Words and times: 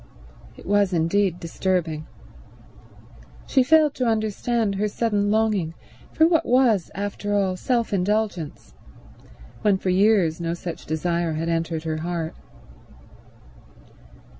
It 0.57 0.65
was 0.65 0.93
indeed 0.93 1.39
disturbing. 1.39 2.07
She 3.45 3.61
failed 3.61 3.93
to 3.93 4.07
understand 4.07 4.73
her 4.73 4.87
sudden 4.87 5.29
longing 5.29 5.75
for 6.11 6.27
what 6.27 6.43
was, 6.43 6.89
after 6.95 7.35
all, 7.35 7.55
self 7.55 7.93
indulgence, 7.93 8.73
when 9.61 9.77
for 9.77 9.89
years 9.91 10.41
no 10.41 10.55
such 10.55 10.87
desire 10.87 11.33
had 11.33 11.49
entered 11.49 11.83
her 11.83 11.97
heart. 11.97 12.33